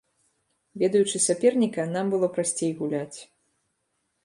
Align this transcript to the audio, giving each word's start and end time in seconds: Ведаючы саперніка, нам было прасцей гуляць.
Ведаючы 0.83 1.21
саперніка, 1.27 1.85
нам 1.95 2.05
было 2.15 2.27
прасцей 2.37 2.75
гуляць. 2.83 3.19